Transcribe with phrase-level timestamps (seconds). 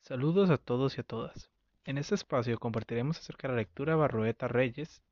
[0.00, 1.50] Saludos a todos y a todas.
[1.84, 5.02] En este espacio compartiremos acerca de la lectura Barroeta Reyes,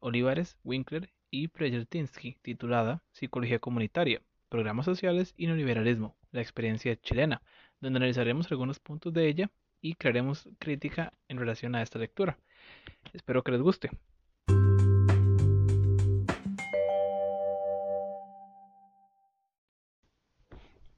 [0.00, 7.42] Olivares, Winkler y Prejeltinsky titulada Psicología Comunitaria, Programas Sociales y Neoliberalismo, la experiencia chilena,
[7.80, 9.50] donde analizaremos algunos puntos de ella
[9.80, 12.38] y crearemos crítica en relación a esta lectura.
[13.12, 13.90] Espero que les guste.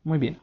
[0.05, 0.39] Muy bien.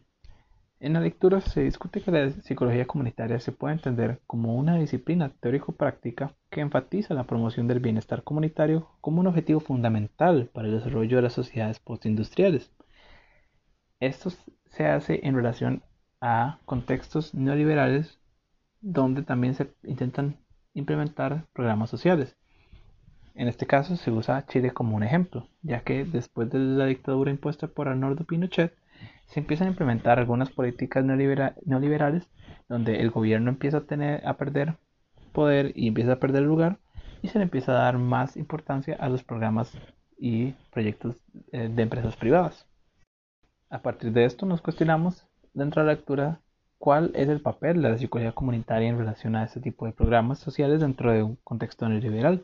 [0.80, 5.30] En la lectura se discute que la psicología comunitaria se puede entender como una disciplina
[5.40, 11.16] teórico-práctica que enfatiza la promoción del bienestar comunitario como un objetivo fundamental para el desarrollo
[11.16, 12.72] de las sociedades postindustriales.
[14.00, 14.30] Esto
[14.66, 15.82] se hace en relación
[16.22, 18.20] a contextos neoliberales
[18.82, 20.38] donde también se intentan
[20.76, 22.38] implementar programas sociales.
[23.34, 27.32] En este caso se usa Chile como un ejemplo, ya que después de la dictadura
[27.32, 28.76] impuesta por Arnoldo Pinochet,
[29.28, 32.30] se empiezan a implementar algunas políticas neoliberales
[32.70, 34.78] donde el gobierno empieza a tener a perder
[35.34, 36.80] poder y empieza a perder lugar
[37.22, 39.72] y se le empieza a dar más importancia a los programas
[40.18, 41.16] y proyectos
[41.52, 42.66] eh, de empresas privadas.
[43.70, 46.42] A partir de esto nos cuestionamos dentro de la lectura
[46.78, 50.40] cuál es el papel de la psicología comunitaria en relación a este tipo de programas
[50.40, 52.42] sociales dentro de un contexto neoliberal.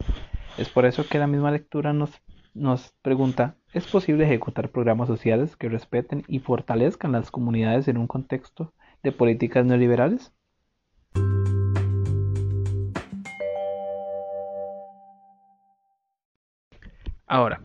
[0.58, 2.12] Es por eso que la misma lectura nos,
[2.54, 8.06] nos pregunta ¿Es posible ejecutar programas sociales que respeten y fortalezcan las comunidades en un
[8.06, 10.32] contexto de políticas neoliberales?
[17.26, 17.62] Ahora,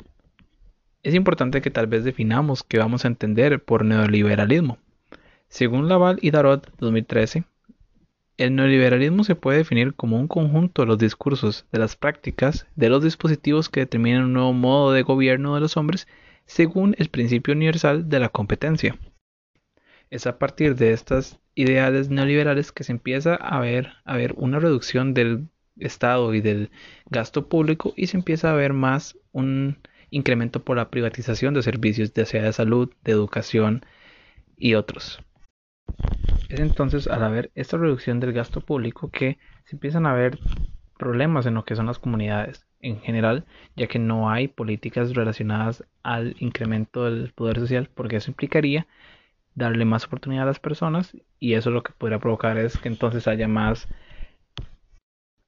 [1.02, 4.78] es importante que tal vez definamos qué vamos a entender por neoliberalismo.
[5.48, 7.44] Según Laval y Darot 2013,
[8.38, 12.88] el neoliberalismo se puede definir como un conjunto de los discursos, de las prácticas, de
[12.88, 16.06] los dispositivos que determinan un nuevo modo de gobierno de los hombres
[16.46, 18.96] según el principio universal de la competencia.
[20.10, 23.96] Es a partir de estas ideales neoliberales que se empieza a ver,
[24.36, 26.70] una reducción del Estado y del
[27.10, 29.78] gasto público y se empieza a ver más un
[30.10, 33.84] incremento por la privatización de servicios, ya sea de salud, de educación
[34.56, 35.20] y otros.
[36.48, 40.38] Es entonces al haber esta reducción del gasto público que se empiezan a ver
[40.98, 43.44] problemas en lo que son las comunidades en general,
[43.76, 48.86] ya que no hay políticas relacionadas al incremento del poder social, porque eso implicaría
[49.54, 53.28] darle más oportunidad a las personas y eso lo que podría provocar es que entonces
[53.28, 53.88] haya más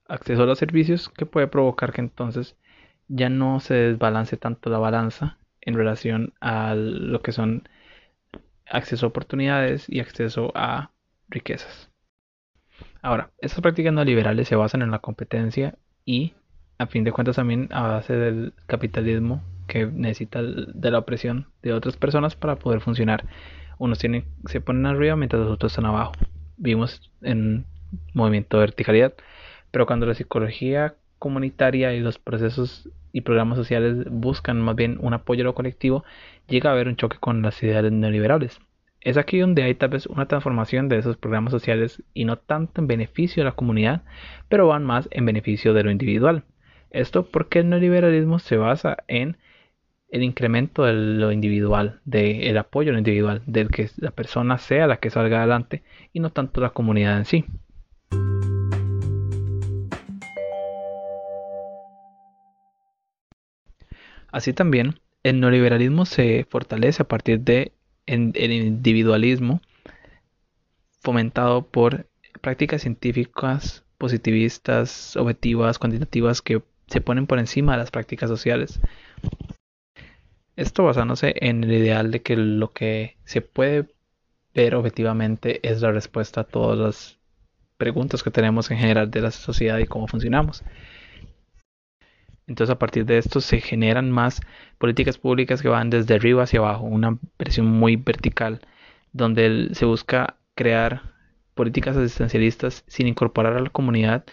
[0.07, 2.57] acceso a los servicios que puede provocar que entonces
[3.09, 7.69] ya no se desbalance tanto la balanza en relación a lo que son
[8.71, 10.91] acceso a oportunidades y acceso a
[11.29, 11.91] riquezas.
[13.03, 16.35] Ahora, estas prácticas neoliberales se basan en la competencia y,
[16.79, 21.73] a fin de cuentas, también a base del capitalismo que necesita de la opresión de
[21.73, 23.25] otras personas para poder funcionar.
[23.79, 26.13] Unos se ponen arriba mientras los otros están abajo.
[26.57, 27.65] Vimos en
[28.13, 29.15] movimiento de verticalidad,
[29.71, 35.15] pero cuando la psicología comunitaria y los procesos y programas sociales buscan más bien un
[35.15, 36.05] apoyo a lo colectivo,
[36.49, 38.61] llega a haber un choque con las ideas neoliberales.
[39.01, 42.81] Es aquí donde hay tal vez una transformación de esos programas sociales y no tanto
[42.81, 44.03] en beneficio de la comunidad,
[44.49, 46.45] pero van más en beneficio de lo individual.
[46.91, 49.37] Esto porque el neoliberalismo se basa en
[50.11, 54.87] el incremento de lo individual, del apoyo a lo individual, del que la persona sea
[54.87, 55.83] la que salga adelante
[56.13, 57.45] y no tanto la comunidad en sí.
[64.33, 67.73] Así también, el neoliberalismo se fortalece a partir de
[68.07, 69.61] el individualismo
[71.01, 72.07] fomentado por
[72.41, 78.81] prácticas científicas positivistas, objetivas, cuantitativas que se ponen por encima de las prácticas sociales.
[80.57, 83.87] Esto basándose en el ideal de que lo que se puede
[84.55, 87.19] ver objetivamente es la respuesta a todas las
[87.77, 90.65] preguntas que tenemos en general de la sociedad y cómo funcionamos.
[92.51, 94.41] Entonces a partir de esto se generan más
[94.79, 98.61] políticas públicas que van desde arriba hacia abajo, una versión muy vertical,
[99.13, 101.03] donde se busca crear
[101.55, 104.25] políticas asistencialistas sin incorporar a la comunidad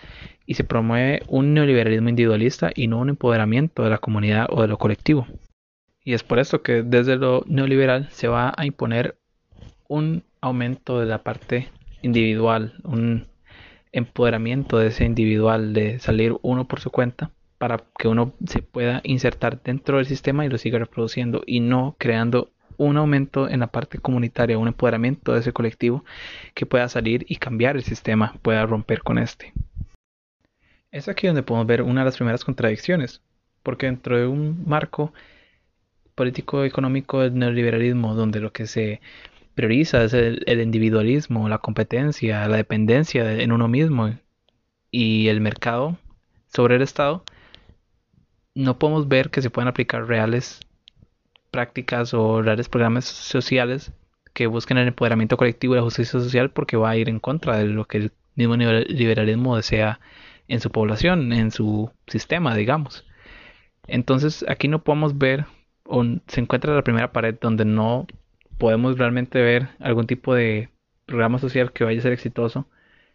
[0.47, 4.67] y se promueve un neoliberalismo individualista y no un empoderamiento de la comunidad o de
[4.67, 5.27] lo colectivo.
[6.03, 9.19] Y es por eso que desde lo neoliberal se va a imponer
[9.87, 11.69] un aumento de la parte
[12.01, 13.27] individual, un
[13.91, 19.01] empoderamiento de ese individual de salir uno por su cuenta para que uno se pueda
[19.03, 23.67] insertar dentro del sistema y lo siga reproduciendo y no creando un aumento en la
[23.67, 26.05] parte comunitaria, un empoderamiento de ese colectivo
[26.53, 29.53] que pueda salir y cambiar el sistema, pueda romper con este.
[30.91, 33.21] Es aquí donde podemos ver una de las primeras contradicciones,
[33.63, 35.13] porque dentro de un marco
[36.15, 39.01] político-económico del neoliberalismo, donde lo que se
[39.53, 44.13] prioriza es el, individualismo, la competencia, la dependencia en uno mismo
[44.91, 45.97] y el mercado
[46.47, 47.23] sobre el Estado,
[48.57, 50.61] no podemos ver que se puedan aplicar reales
[51.51, 53.91] prácticas o reales programas sociales
[54.33, 57.57] que busquen el empoderamiento colectivo y la justicia social porque va a ir en contra
[57.57, 59.99] de lo que el mismo liberalismo desea
[60.47, 63.05] en su población, en su sistema, digamos.
[63.87, 65.45] Entonces aquí no podemos ver
[65.83, 68.07] o se encuentra la primera pared donde no
[68.57, 70.69] podemos realmente ver algún tipo de
[71.05, 72.67] programa social que vaya a ser exitoso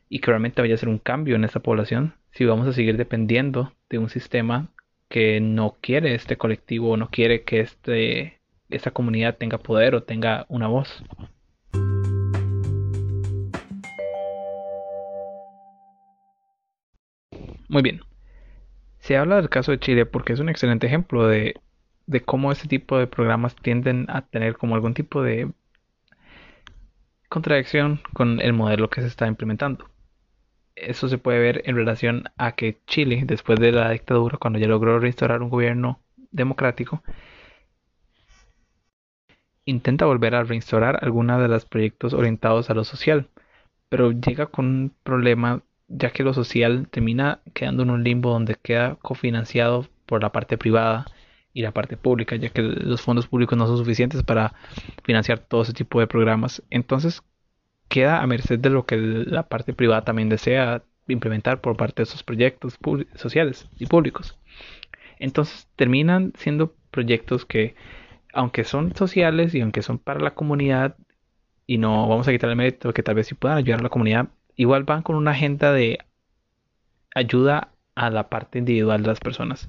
[0.08, 2.96] y que realmente vaya a ser un cambio en esta población si vamos a seguir
[2.96, 4.68] dependiendo de un sistema
[5.12, 10.46] que no quiere este colectivo no quiere que este, esta comunidad tenga poder o tenga
[10.48, 11.04] una voz.
[17.68, 18.00] Muy bien.
[19.00, 21.56] Se habla del caso de Chile porque es un excelente ejemplo de,
[22.06, 25.52] de cómo este tipo de programas tienden a tener como algún tipo de
[27.28, 29.90] contradicción con el modelo que se está implementando.
[30.76, 34.68] Eso se puede ver en relación a que Chile, después de la dictadura, cuando ya
[34.68, 37.02] logró restaurar un gobierno democrático,
[39.64, 43.28] intenta volver a reinstaurar algunos de los proyectos orientados a lo social,
[43.88, 48.56] pero llega con un problema ya que lo social termina quedando en un limbo donde
[48.56, 51.06] queda cofinanciado por la parte privada
[51.52, 54.54] y la parte pública, ya que los fondos públicos no son suficientes para
[55.04, 56.62] financiar todo ese tipo de programas.
[56.70, 57.22] Entonces
[57.92, 62.04] queda a merced de lo que la parte privada también desea implementar por parte de
[62.04, 62.78] esos proyectos
[63.16, 64.38] sociales y públicos.
[65.18, 67.74] Entonces terminan siendo proyectos que,
[68.32, 70.96] aunque son sociales y aunque son para la comunidad,
[71.66, 73.90] y no vamos a quitar el mérito que tal vez sí puedan ayudar a la
[73.90, 75.98] comunidad, igual van con una agenda de
[77.14, 79.68] ayuda a la parte individual de las personas.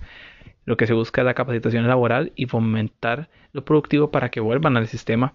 [0.63, 4.77] Lo que se busca es la capacitación laboral y fomentar lo productivo para que vuelvan
[4.77, 5.33] al sistema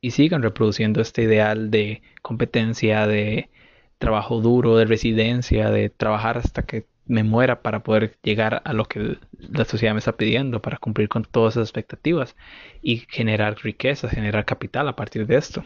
[0.00, 3.50] y sigan reproduciendo este ideal de competencia, de
[3.98, 8.84] trabajo duro, de residencia, de trabajar hasta que me muera para poder llegar a lo
[8.84, 12.36] que la sociedad me está pidiendo, para cumplir con todas esas expectativas
[12.82, 15.64] y generar riqueza, generar capital a partir de esto.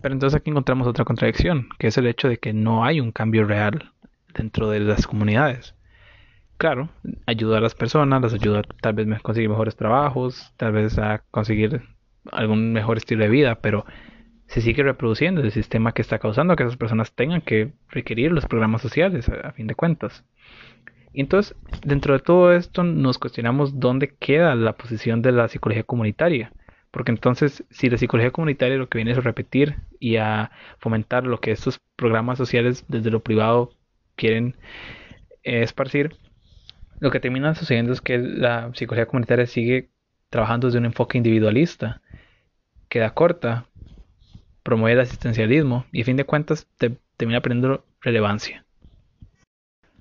[0.00, 3.10] Pero entonces aquí encontramos otra contradicción, que es el hecho de que no hay un
[3.10, 3.92] cambio real
[4.32, 5.74] dentro de las comunidades.
[6.56, 6.88] Claro,
[7.26, 11.24] ayuda a las personas, las ayuda tal vez a conseguir mejores trabajos, tal vez a
[11.30, 11.82] conseguir
[12.30, 13.84] algún mejor estilo de vida, pero
[14.46, 18.46] se sigue reproduciendo el sistema que está causando que esas personas tengan que requerir los
[18.46, 20.24] programas sociales, a, fin de cuentas.
[21.12, 21.54] Y entonces,
[21.84, 26.52] dentro de todo esto, nos cuestionamos dónde queda la posición de la psicología comunitaria.
[26.90, 31.26] Porque entonces, si la psicología comunitaria lo que viene es a repetir y a fomentar
[31.26, 33.72] lo que estos programas sociales desde lo privado
[34.16, 34.56] quieren
[35.42, 36.16] esparcir,
[37.00, 39.90] lo que termina sucediendo es que la psicología comunitaria sigue
[40.30, 42.00] trabajando desde un enfoque individualista,
[42.88, 43.66] queda corta,
[44.62, 46.66] promueve el asistencialismo y a fin de cuentas
[47.16, 48.64] termina perdiendo relevancia.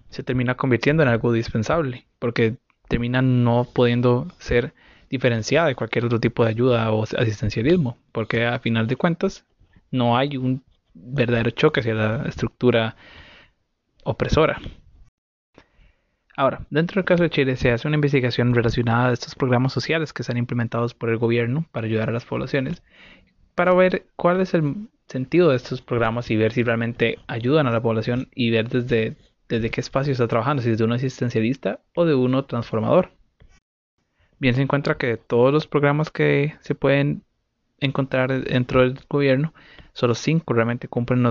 [0.09, 2.57] Se termina convirtiendo en algo dispensable porque
[2.87, 4.73] termina no pudiendo ser
[5.09, 9.45] diferenciada de cualquier otro tipo de ayuda o asistencialismo, porque a final de cuentas
[9.91, 10.63] no hay un
[10.93, 12.95] verdadero choque hacia la estructura
[14.03, 14.59] opresora.
[16.39, 20.13] Ahora, dentro del caso de Chile se hace una investigación relacionada a estos programas sociales
[20.13, 22.83] que están implementados por el gobierno para ayudar a las poblaciones,
[23.55, 27.71] para ver cuál es el sentido de estos programas y ver si realmente ayudan a
[27.71, 29.17] la población y ver desde,
[29.49, 33.09] desde qué espacio está trabajando, si es de uno asistencialista o de uno transformador.
[34.37, 37.23] Bien se encuentra que todos los programas que se pueden
[37.79, 39.55] encontrar dentro del gobierno,
[39.93, 41.23] solo cinco realmente cumplen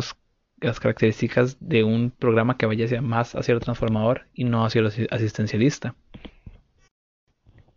[0.60, 4.88] las características de un programa que vaya más hacia lo transformador y no hacia lo
[5.10, 5.94] asistencialista.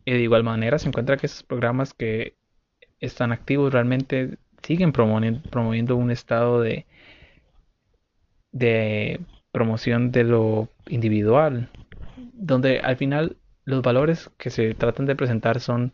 [0.06, 2.36] Y de igual manera se encuentra que esos programas que
[3.00, 6.86] están activos realmente siguen promoviendo, un estado de,
[8.52, 9.20] de
[9.52, 11.70] promoción de lo individual,
[12.34, 15.94] donde al final los valores que se tratan de presentar son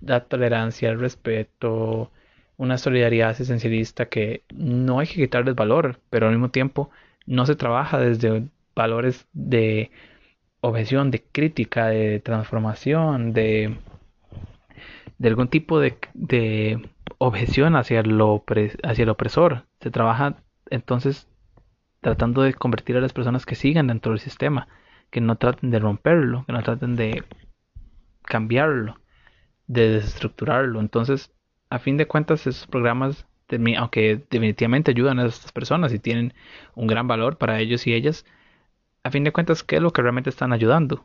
[0.00, 2.10] la tolerancia, el respeto,
[2.58, 6.90] una solidaridad esencialista que no hay que quitarles valor, pero al mismo tiempo
[7.24, 9.90] no se trabaja desde valores de
[10.60, 13.76] objeción, de crítica, de transformación, de,
[15.22, 16.88] algún tipo de, de
[17.18, 19.64] objeción hacia hacia el opresor.
[19.80, 20.36] Se trabaja
[20.70, 21.28] entonces
[22.00, 24.68] tratando de convertir a las personas que sigan dentro del sistema
[25.10, 27.24] que no traten de romperlo, que no traten de
[28.22, 29.00] cambiarlo,
[29.66, 30.80] de desestructurarlo.
[30.80, 31.32] Entonces,
[31.70, 33.26] a fin de cuentas, esos programas,
[33.76, 36.34] aunque definitivamente ayudan a estas personas y tienen
[36.74, 38.24] un gran valor para ellos y ellas,
[39.02, 41.04] a fin de cuentas, ¿qué es lo que realmente están ayudando?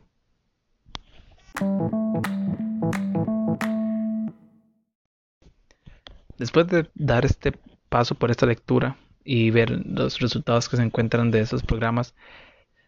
[6.38, 7.52] Después de dar este
[7.88, 12.14] paso por esta lectura y ver los resultados que se encuentran de esos programas,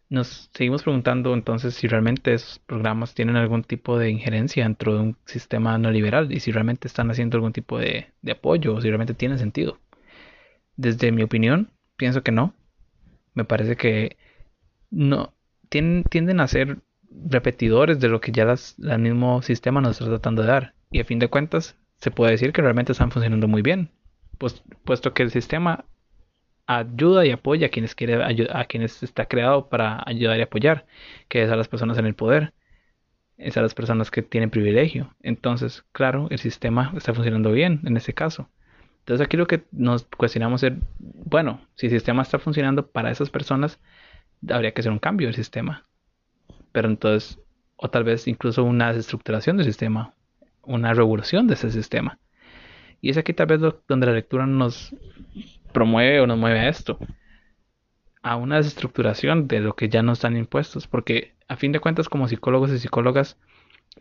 [0.09, 5.01] nos seguimos preguntando entonces si realmente esos programas tienen algún tipo de injerencia dentro de
[5.01, 9.15] un sistema neoliberal y si realmente están haciendo algún tipo de, apoyo o si realmente
[9.15, 9.79] tienen sentido.
[10.77, 12.55] Desde mi opinión, pienso que no.
[13.35, 14.17] Me parece que
[14.91, 15.35] no
[15.69, 16.79] tienden a ser
[17.11, 20.75] repetidores de lo que ya el mismo sistema nos está tratando de dar.
[20.91, 23.91] Y a fin de cuentas, se puede decir que realmente están funcionando muy bien,
[24.39, 25.85] pues, puesto que el sistema
[26.66, 30.87] ayuda y apoya a quienes quiere a quienes está creado para ayudar y apoyar,
[31.28, 32.52] que es a las personas en el poder,
[33.38, 35.14] es a las personas que tienen privilegio.
[35.23, 38.49] Entonces, claro, el sistema está funcionando bien en ese caso.
[39.00, 43.30] Entonces aquí lo que nos cuestionamos es, bueno, si el sistema está funcionando para esas
[43.30, 43.78] personas,
[44.50, 45.87] habría que hacer un cambio del sistema.
[46.73, 47.38] Pero entonces,
[47.76, 50.14] o tal vez incluso una desestructuración del sistema,
[50.62, 52.18] una revolución de ese sistema.
[53.00, 54.92] Y es aquí tal vez donde la lectura nos
[55.76, 56.99] promueve o nos mueve a esto,
[58.23, 62.09] a una desestructuración de lo que ya no están impuestos, porque a fin de cuentas
[62.09, 63.37] como psicólogos y psicólogas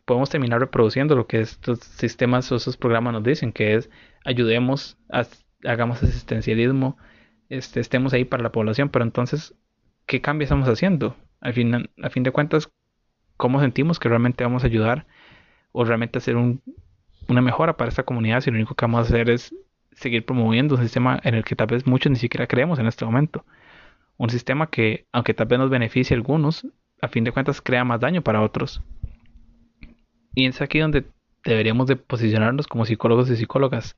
[0.06, 3.90] podemos terminar reproduciendo lo que estos sistemas o esos programas nos dicen, que es
[4.24, 4.98] ayudemos,
[5.66, 6.98] hagamos asistencialismo,
[7.50, 9.54] este, estemos ahí para la población, pero entonces,
[10.06, 11.18] ¿qué cambio estamos haciendo?
[11.42, 12.72] Al fin, a fin de cuentas,
[13.36, 15.08] ¿cómo sentimos que realmente vamos a ayudar
[15.74, 19.30] o realmente hacer una mejora para esta comunidad si lo único que vamos a hacer
[19.30, 19.54] es
[19.96, 23.06] seguir promoviendo un sistema en el que tal vez muchos ni siquiera creemos en este
[23.06, 23.46] momento.
[24.18, 26.68] Un sistema que, aunque tal vez nos beneficie a algunos,
[27.02, 28.82] a fin de cuentas crea más daño para otros.
[30.34, 31.06] Y es aquí donde
[31.44, 33.98] deberíamos de posicionarnos como psicólogos y psicólogas.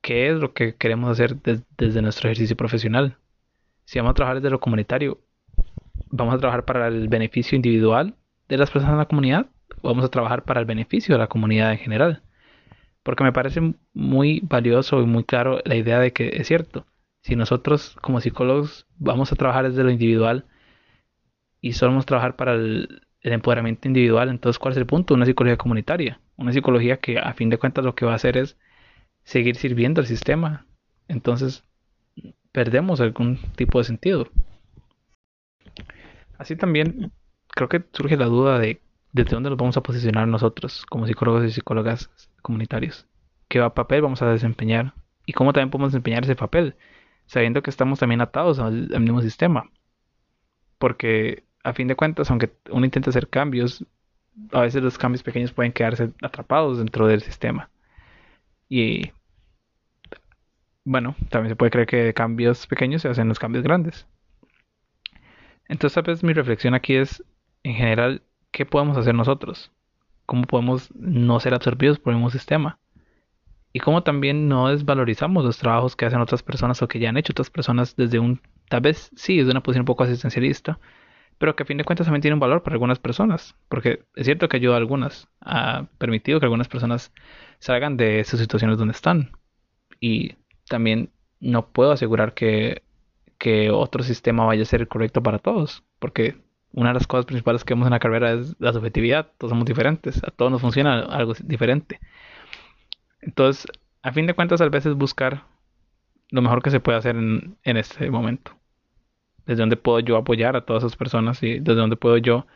[0.00, 1.36] ¿Qué es lo que queremos hacer
[1.76, 3.16] desde nuestro ejercicio profesional?
[3.84, 5.20] Si vamos a trabajar desde lo comunitario,
[6.10, 8.14] ¿vamos a trabajar para el beneficio individual
[8.48, 9.46] de las personas en la comunidad?
[9.82, 12.22] vamos a trabajar para el beneficio de la comunidad en general.
[13.04, 16.86] Porque me parece muy valioso y muy claro la idea de que es cierto,
[17.22, 20.46] si nosotros como psicólogos vamos a trabajar desde lo individual
[21.60, 25.14] y a trabajar para el, empoderamiento individual, entonces ¿cuál es el punto?
[25.14, 28.36] Una psicología comunitaria, una psicología que a fin de cuentas lo que va a hacer
[28.36, 28.58] es
[29.22, 30.66] seguir sirviendo al sistema.
[31.08, 31.64] Entonces
[32.52, 34.28] perdemos algún tipo de sentido.
[36.36, 37.12] Así también
[37.48, 38.80] creo que surge la duda de
[39.14, 42.10] desde dónde nos vamos a posicionar nosotros como psicólogos y psicólogas
[42.42, 43.06] comunitarios.
[43.48, 44.92] ¿Qué papel vamos a desempeñar?
[45.24, 46.76] Y cómo también podemos desempeñar ese papel,
[47.26, 49.70] sabiendo que estamos también atados al, mismo sistema.
[50.78, 53.86] Porque a fin de cuentas, aunque uno intenta hacer cambios,
[54.50, 57.70] a veces los cambios pequeños pueden quedarse atrapados dentro del sistema.
[58.68, 59.12] Y
[60.82, 64.08] bueno, también se puede creer que cambios pequeños se hacen los cambios grandes.
[65.68, 67.22] Entonces, tal vez mi reflexión aquí es,
[67.62, 68.22] en general,
[68.54, 69.72] ¿qué podemos hacer nosotros?
[70.26, 72.78] ¿Cómo podemos no ser absorbidos por el mismo sistema?
[73.72, 77.16] Y cómo también no desvalorizamos los trabajos que hacen otras personas o que ya han
[77.16, 80.78] hecho otras personas desde un, tal vez sí, desde una posición un poco asistencialista,
[81.36, 84.24] pero que a fin de cuentas también tiene un valor para algunas personas, porque es
[84.24, 87.12] cierto que ayuda a algunas, ha permitido que algunas personas
[87.58, 89.32] salgan de esas situaciones donde están.
[89.98, 90.36] Y
[90.68, 92.84] también no puedo asegurar que,
[93.36, 96.36] que otro sistema vaya a ser correcto para todos, porque
[96.74, 99.30] una de las cosas principales que vemos en la carrera es la subjetividad.
[99.38, 102.00] Todos somos diferentes, a todos nos funciona algo diferente.
[103.20, 103.66] Entonces,
[104.02, 105.44] a fin de cuentas, a veces buscar
[106.30, 108.52] lo mejor que se puede hacer en, en este momento.
[109.46, 112.46] Desde donde puedo yo apoyar a todas esas personas y desde donde puedo yo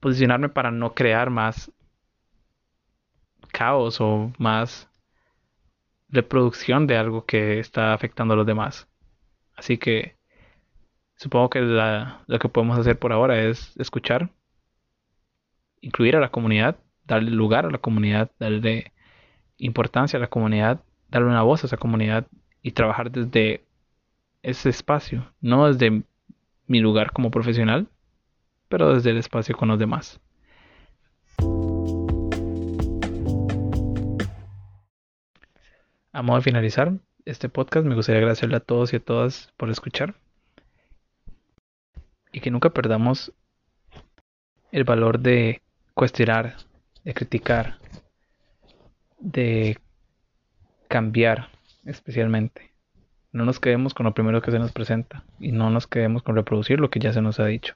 [0.00, 1.70] posicionarme para no crear más
[3.52, 4.90] caos o más
[6.08, 8.88] reproducción de algo que está afectando a los demás.
[9.54, 10.17] Así que
[11.18, 14.30] Supongo que lo que podemos hacer por ahora es escuchar,
[15.80, 18.92] incluir a la comunidad, darle lugar a la comunidad, darle
[19.56, 22.28] importancia a la comunidad, darle una voz a esa comunidad
[22.62, 23.64] y trabajar desde
[24.44, 26.04] ese espacio, no desde
[26.68, 27.88] mi lugar como profesional,
[28.68, 30.20] pero desde el espacio con los demás.
[36.12, 36.92] A modo de finalizar
[37.24, 40.14] este podcast, me gustaría agradecerle a todos y a todas por escuchar
[42.32, 43.32] y que nunca perdamos
[44.72, 45.62] el valor de
[45.94, 46.56] cuestionar,
[47.04, 47.78] de criticar,
[49.18, 49.78] de
[50.88, 51.48] cambiar
[51.84, 52.72] especialmente.
[53.32, 56.36] No nos quedemos con lo primero que se nos presenta y no nos quedemos con
[56.36, 57.74] reproducir lo que ya se nos ha dicho.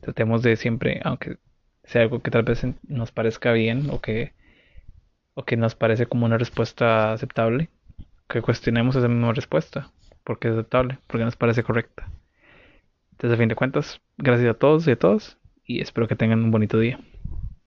[0.00, 1.38] Tratemos de siempre, aunque
[1.84, 4.32] sea algo que tal vez nos parezca bien o que,
[5.34, 7.70] o que nos parece como una respuesta aceptable,
[8.28, 9.90] que cuestionemos esa misma respuesta,
[10.24, 12.08] porque es aceptable, porque nos parece correcta.
[13.16, 16.44] Entonces, a fin de cuentas, gracias a todos y a todas y espero que tengan
[16.44, 17.00] un bonito día.